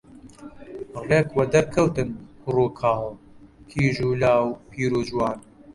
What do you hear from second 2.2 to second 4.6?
کوڕوکاڵ، کیژ و لاو،